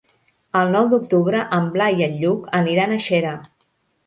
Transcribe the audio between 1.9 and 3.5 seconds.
i en Lluc aniran a Xera.